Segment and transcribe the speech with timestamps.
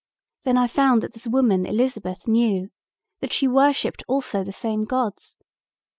[0.45, 2.69] Then I found that this woman Elizabeth knew,
[3.19, 5.37] that she worshipped also the same gods.